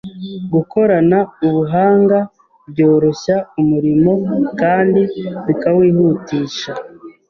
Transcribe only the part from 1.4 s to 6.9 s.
ubuhanga byoroshya umurimo kandi bikawihutisha